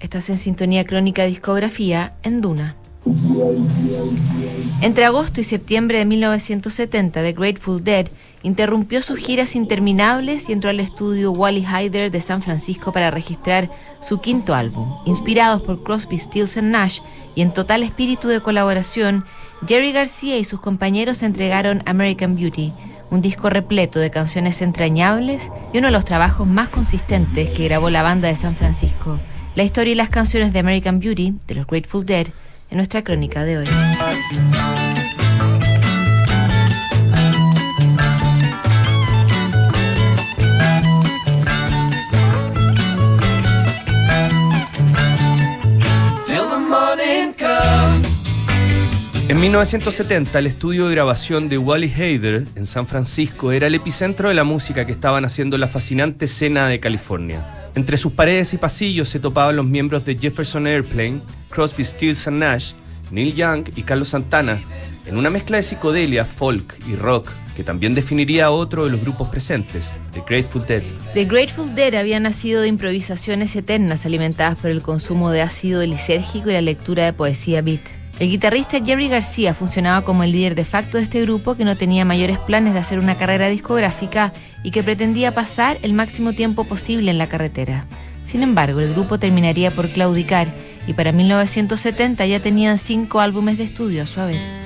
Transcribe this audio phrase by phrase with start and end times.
[0.00, 2.74] Estás en sintonía crónica discografía en Duna.
[4.80, 8.06] Entre agosto y septiembre de 1970, The Grateful Dead
[8.42, 13.70] interrumpió sus giras interminables y entró al estudio Wally Hyder de San Francisco para registrar
[14.00, 14.88] su quinto álbum.
[15.04, 17.00] Inspirados por Crosby, Stills and Nash
[17.34, 19.26] y en total espíritu de colaboración,
[19.68, 22.72] Jerry García y sus compañeros entregaron American Beauty,
[23.10, 27.90] un disco repleto de canciones entrañables y uno de los trabajos más consistentes que grabó
[27.90, 29.18] la banda de San Francisco
[29.56, 32.28] la historia y las canciones de American Beauty de los Grateful Dead
[32.70, 33.66] en nuestra crónica de hoy.
[49.28, 54.28] En 1970, el estudio de grabación de Wally Hayder en San Francisco era el epicentro
[54.28, 57.56] de la música que estaban haciendo la fascinante escena de California.
[57.74, 62.72] Entre sus paredes y pasillos se topaban los miembros de Jefferson Airplane, Crosby, Stills Nash,
[63.12, 64.60] Neil Young y Carlos Santana,
[65.06, 69.00] en una mezcla de psicodelia, folk y rock que también definiría a otro de los
[69.02, 70.82] grupos presentes, The Grateful Dead.
[71.14, 76.48] The Grateful Dead había nacido de improvisaciones eternas alimentadas por el consumo de ácido lisérgico
[76.50, 77.99] y la lectura de poesía beat.
[78.20, 81.78] El guitarrista Jerry García funcionaba como el líder de facto de este grupo que no
[81.78, 86.64] tenía mayores planes de hacer una carrera discográfica y que pretendía pasar el máximo tiempo
[86.64, 87.86] posible en la carretera.
[88.22, 90.48] Sin embargo, el grupo terminaría por claudicar
[90.86, 94.59] y para 1970 ya tenían cinco álbumes de estudio a su haber.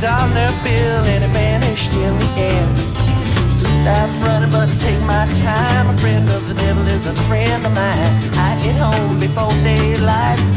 [0.00, 2.76] dollar bill and it vanished in the air.
[3.58, 5.88] Stop running, but take my time.
[5.94, 8.12] A friend of the devil is a friend of mine.
[8.36, 10.55] I get home before daylight.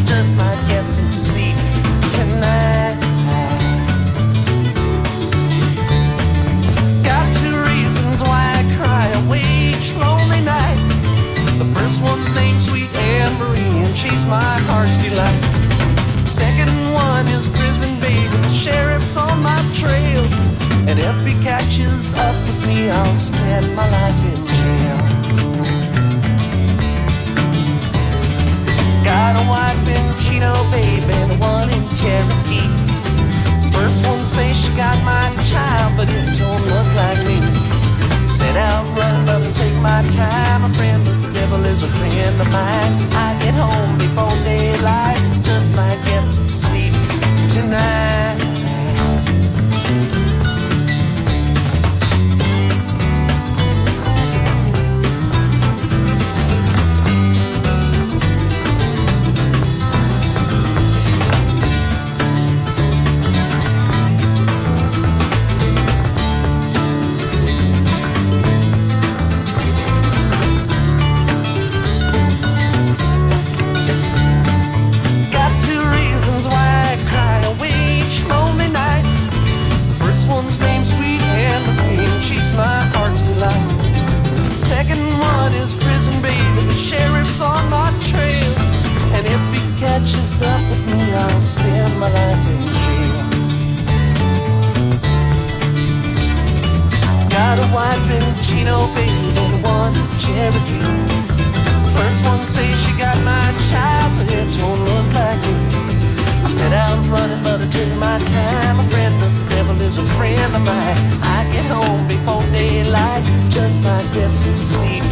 [108.28, 110.98] time, a friend the devil is a friend of mine.
[111.22, 115.04] I get home before daylight, just might get some sleep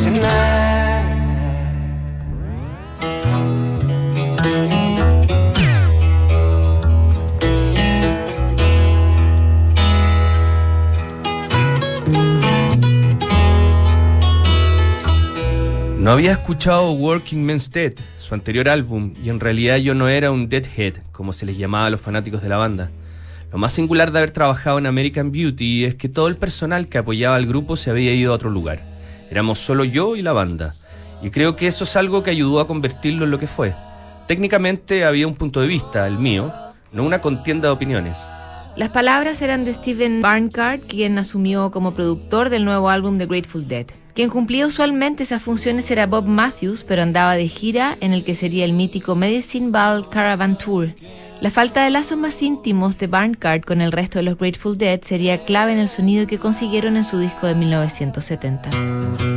[0.00, 0.77] tonight.
[16.08, 20.30] No había escuchado Working Men's Dead, su anterior álbum, y en realidad yo no era
[20.30, 22.90] un deadhead, como se les llamaba a los fanáticos de la banda.
[23.52, 26.96] Lo más singular de haber trabajado en American Beauty es que todo el personal que
[26.96, 28.80] apoyaba al grupo se había ido a otro lugar.
[29.30, 30.72] Éramos solo yo y la banda.
[31.20, 33.74] Y creo que eso es algo que ayudó a convertirlo en lo que fue.
[34.26, 36.50] Técnicamente había un punto de vista, el mío,
[36.90, 38.16] no una contienda de opiniones.
[38.78, 43.68] Las palabras eran de Steven Barncard, quien asumió como productor del nuevo álbum The Grateful
[43.68, 43.88] Dead.
[44.18, 48.34] Quien cumplía usualmente esas funciones era Bob Matthews, pero andaba de gira en el que
[48.34, 50.92] sería el mítico Medicine Ball Caravan Tour.
[51.40, 55.00] La falta de lazos más íntimos de Barncard con el resto de los Grateful Dead
[55.02, 59.27] sería clave en el sonido que consiguieron en su disco de 1970.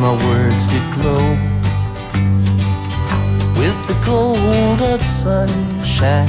[0.00, 1.30] my words did glow
[3.58, 6.26] with the gold of sunshine,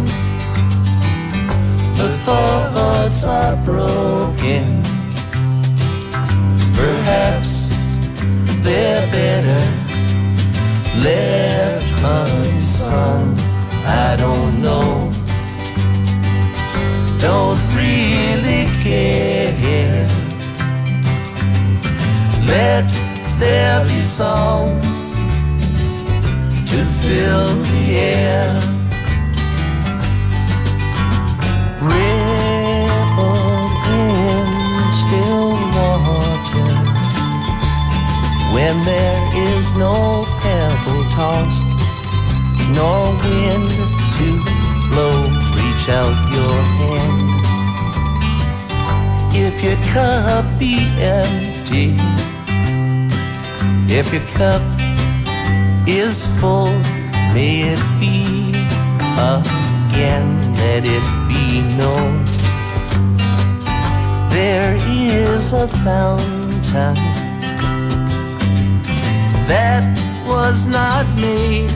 [1.98, 4.68] The thoughts are broken.
[6.80, 7.70] Perhaps
[8.64, 9.62] they're better
[11.06, 13.34] left unsung.
[14.04, 15.10] I don't know.
[17.18, 20.08] Don't really care.
[22.46, 22.86] Let
[23.38, 24.91] there be song
[26.72, 27.82] to fill the
[28.14, 28.48] air.
[31.92, 36.70] Rippled in still water
[38.56, 39.20] when there
[39.50, 41.68] is no pebble tossed,
[42.76, 43.68] nor wind
[44.16, 44.28] to
[44.90, 45.16] blow.
[45.58, 47.22] Reach out your hand.
[49.46, 50.76] If your cup be
[51.18, 51.90] empty,
[53.94, 54.62] if your cup
[55.86, 56.70] is full,
[57.34, 58.50] may it be
[59.18, 62.24] again, let it be known.
[64.30, 66.94] There is a fountain
[69.48, 69.82] that
[70.26, 71.70] was not made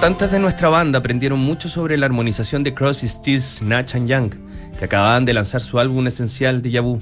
[0.05, 4.33] cantantes de nuestra banda aprendieron mucho sobre la armonización de Crosby, Stills, Natch and Young,
[4.79, 7.01] que acababan de lanzar su álbum esencial de Vu.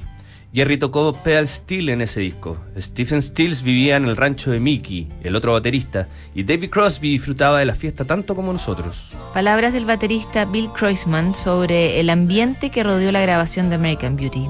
[0.54, 2.58] Jerry tocó pedal steel en ese disco.
[2.78, 7.58] Stephen Stills vivía en el rancho de Mickey, el otro baterista, y David Crosby disfrutaba
[7.58, 9.10] de la fiesta tanto como nosotros.
[9.34, 14.46] Palabras del baterista Bill Kreuzmann sobre el ambiente que rodeó la grabación de American Beauty.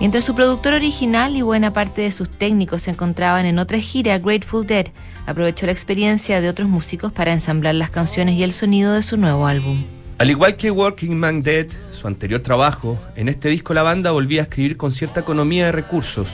[0.00, 4.18] Entre su productor original y buena parte de sus técnicos se encontraban en otra gira,
[4.18, 4.86] Grateful Dead.
[5.26, 9.18] Aprovechó la experiencia de otros músicos para ensamblar las canciones y el sonido de su
[9.18, 9.84] nuevo álbum.
[10.16, 14.40] Al igual que Working Man Dead, su anterior trabajo, en este disco la banda volvía
[14.40, 16.28] a escribir con cierta economía de recursos,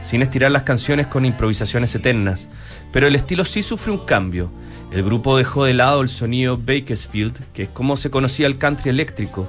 [0.00, 2.48] sin estirar las canciones con improvisaciones eternas.
[2.92, 4.48] Pero el estilo sí sufre un cambio.
[4.92, 8.90] El grupo dejó de lado el sonido Bakersfield, que es como se conocía el country
[8.90, 9.48] eléctrico,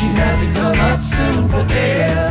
[0.00, 2.22] she had to come up soon for air.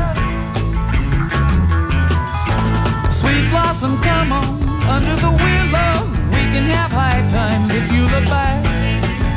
[3.19, 4.51] Sweet blossom, come on
[4.95, 5.95] under the willow.
[6.33, 8.59] We can have high times if you look back.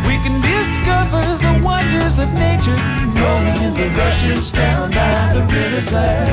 [0.09, 2.81] We can discover the wonders of nature
[3.21, 6.33] rolling in the rushes down by the riverside.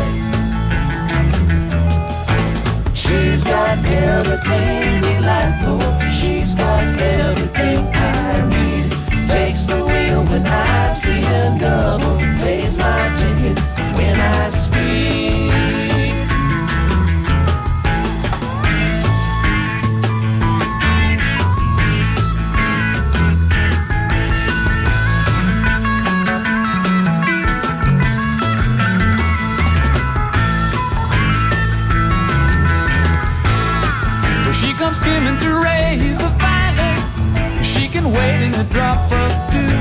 [2.95, 5.81] She's got everything delightful.
[6.17, 8.58] She's got everything I need
[10.29, 12.17] when I'm seeing double.
[12.43, 13.57] Pays my ticket
[13.98, 16.17] when I speak.
[34.43, 37.65] Well, she comes skimming through rays of violet.
[37.65, 39.78] She can wait in a drop of dew.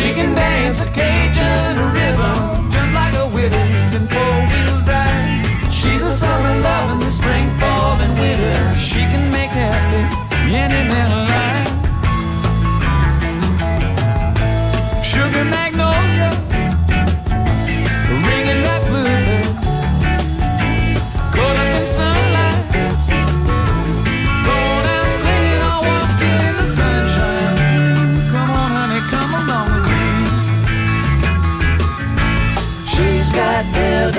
[0.00, 5.44] She can dance a Cajun rhythm, jump like a Willys and four-wheel drive.
[5.70, 8.78] She's a summer love in the spring, fall, and winter.
[8.80, 10.00] She can make happy
[10.56, 11.09] any man.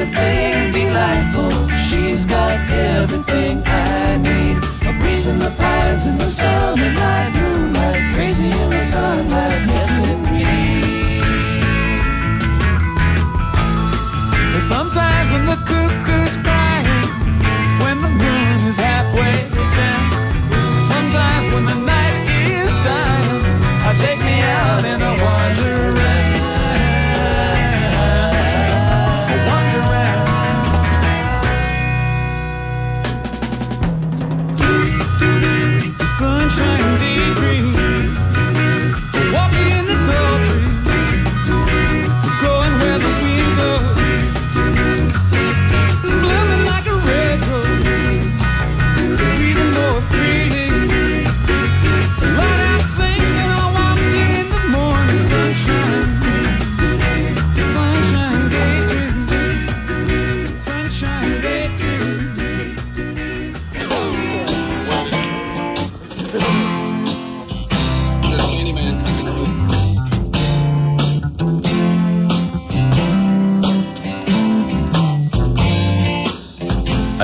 [0.01, 0.50] the thing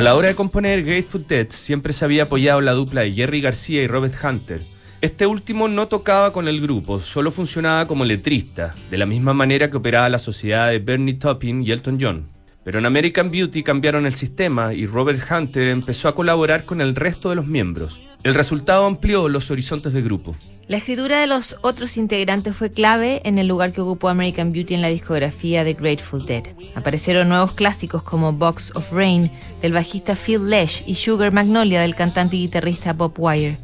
[0.08, 3.82] la hora de componer Grateful Dead siempre se había apoyado la dupla de Jerry García
[3.84, 4.64] y Robert Hunter.
[5.02, 9.70] Este último no tocaba con el grupo, solo funcionaba como letrista, de la misma manera
[9.70, 12.30] que operaba la sociedad de Bernie Taupin y Elton John.
[12.68, 16.98] Pero en American Beauty cambiaron el sistema y Robert Hunter empezó a colaborar con el
[16.98, 18.02] resto de los miembros.
[18.24, 20.36] El resultado amplió los horizontes del grupo.
[20.68, 24.74] La escritura de los otros integrantes fue clave en el lugar que ocupó American Beauty
[24.76, 26.44] en la discografía de Grateful Dead.
[26.76, 29.32] Aparecieron nuevos clásicos como Box of Rain
[29.62, 33.58] del bajista Phil Lesh y Sugar Magnolia del cantante y guitarrista Bob Wire.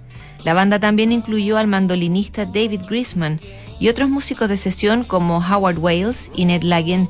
[0.45, 3.41] La banda también incluyó al mandolinista David Grisman
[3.81, 7.09] y otros músicos de sesión como Howard Wales y Ned Lagen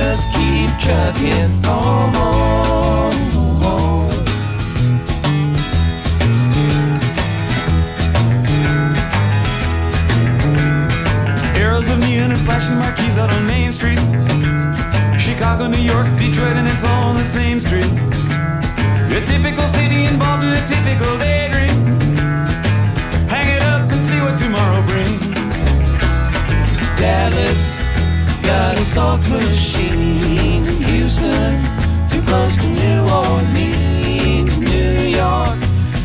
[0.00, 2.06] just keep chugging on.
[11.62, 14.00] Arrows of neon and flashing marquees out on Main Street.
[15.26, 17.90] Chicago, New York, Detroit, and it's all on the same street.
[19.18, 21.27] A typical city involved in a typical day.
[28.98, 31.54] Salt Machine Houston
[32.10, 35.56] Too close to New Orleans New York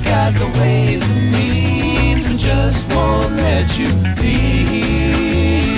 [0.09, 3.87] Got the ways and means And just won't let you
[4.21, 5.73] be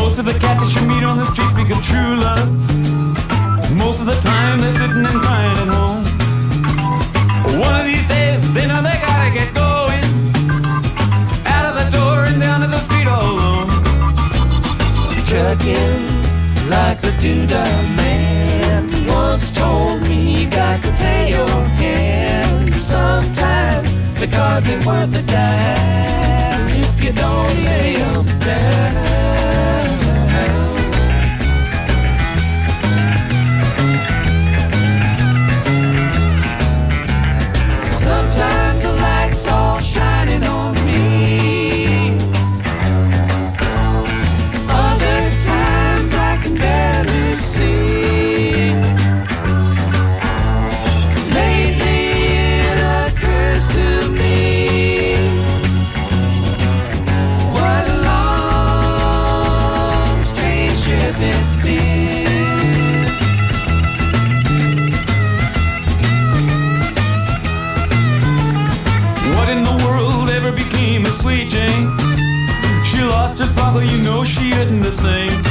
[0.00, 2.48] Most of the cats you meet on the street speak of true love
[3.84, 5.89] Most of the time they're sitting and crying at home
[15.50, 17.64] again like the Duda
[17.96, 23.88] man once told me you got to pay your hand sometimes
[24.20, 29.79] the cards ain't worth a dime if you don't lay 'em down
[71.22, 71.88] sweet Jane.
[72.84, 75.49] She lost her sparkle, you know she isn't the same.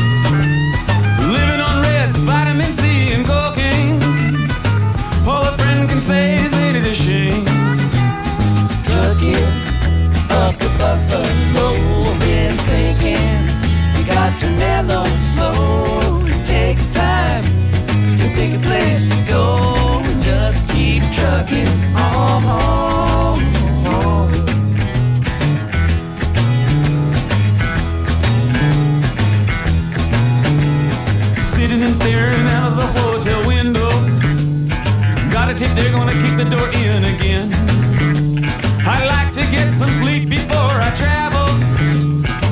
[40.26, 41.46] before I travel.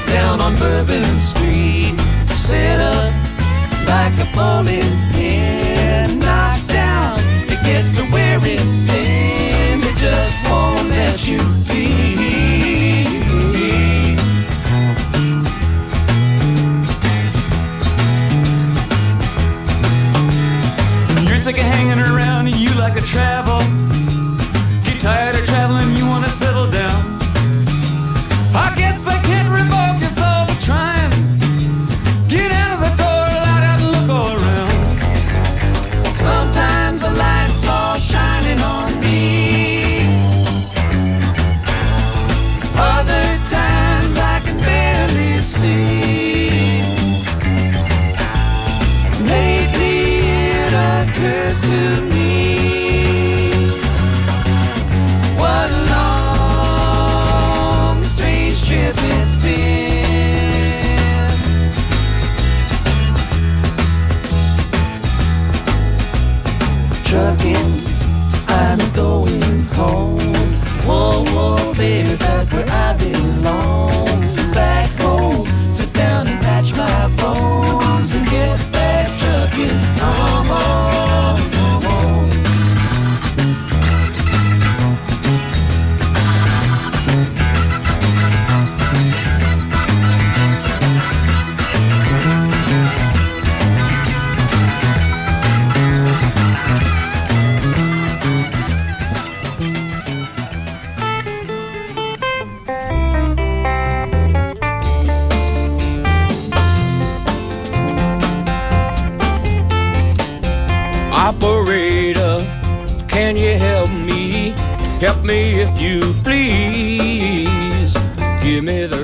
[0.07, 1.97] down on Bourbon Street,
[2.37, 3.11] set up
[3.87, 7.19] like a bowling pin, knocked down.
[7.49, 12.22] It gets to wearing thin, they just won't let you be.
[23.05, 23.82] travel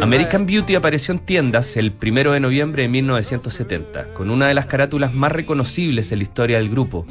[0.01, 4.65] American Beauty apareció en tiendas el 1 de noviembre de 1970, con una de las
[4.65, 7.05] carátulas más reconocibles en la historia del grupo,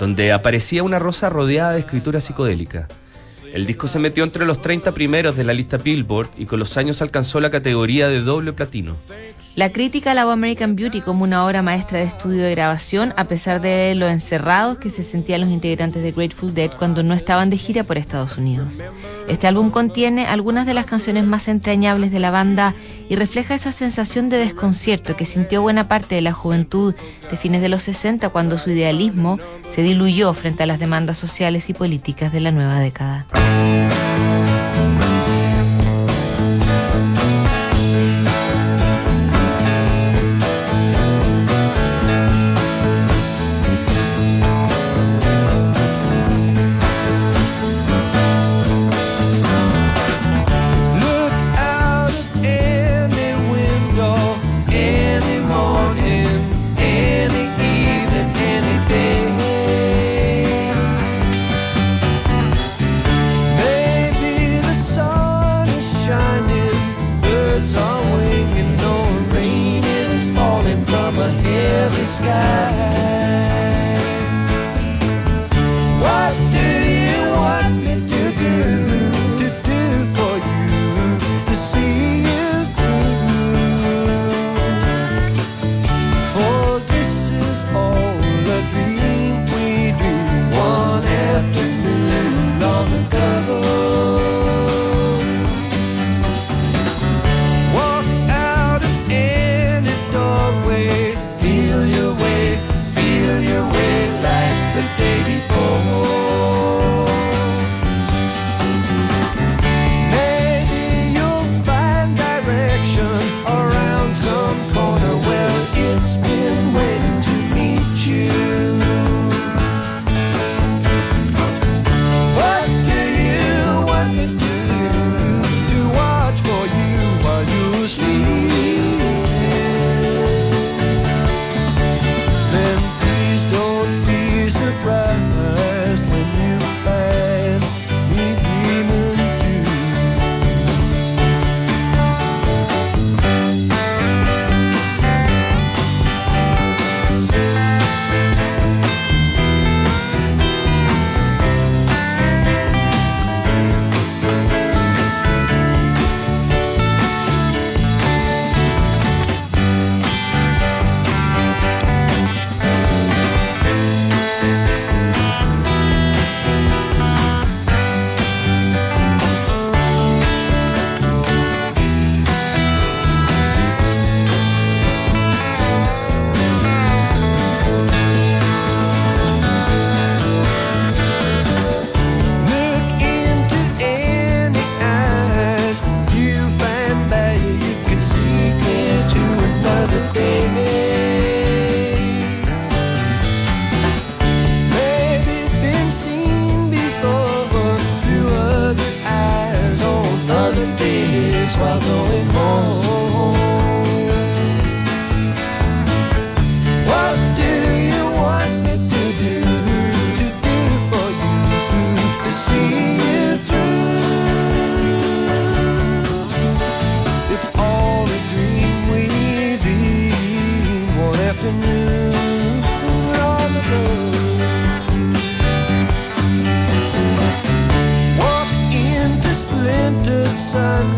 [0.00, 2.88] donde aparecía una rosa rodeada de escritura psicodélica.
[3.54, 6.76] El disco se metió entre los 30 primeros de la lista Billboard y con los
[6.76, 8.96] años alcanzó la categoría de doble platino.
[9.54, 13.60] La crítica alabó American Beauty como una obra maestra de estudio de grabación, a pesar
[13.60, 17.58] de lo encerrados que se sentían los integrantes de Grateful Dead cuando no estaban de
[17.58, 18.78] gira por Estados Unidos.
[19.28, 22.74] Este álbum contiene algunas de las canciones más entrañables de la banda
[23.10, 26.94] y refleja esa sensación de desconcierto que sintió buena parte de la juventud
[27.30, 29.38] de fines de los 60 cuando su idealismo
[29.68, 33.26] se diluyó frente a las demandas sociales y políticas de la nueva década.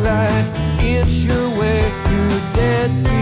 [0.03, 3.14] Light, Inch your way through dead.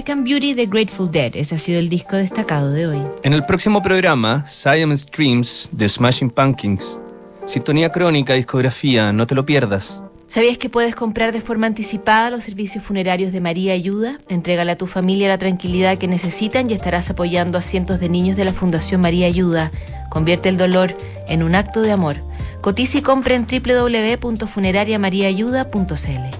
[0.00, 1.32] American Beauty de Grateful Dead.
[1.36, 2.96] Ese ha sido el disco destacado de hoy.
[3.22, 6.98] En el próximo programa, Science Dreams de Smashing Pumpkins.
[7.44, 10.02] Sintonía crónica, discografía, no te lo pierdas.
[10.26, 14.18] ¿Sabías que puedes comprar de forma anticipada los servicios funerarios de María Ayuda?
[14.30, 18.38] Entrégale a tu familia la tranquilidad que necesitan y estarás apoyando a cientos de niños
[18.38, 19.70] de la Fundación María Ayuda.
[20.08, 20.96] Convierte el dolor
[21.28, 22.16] en un acto de amor.
[22.62, 26.39] Cotiza y compra en www.funerariamariaayuda.cl.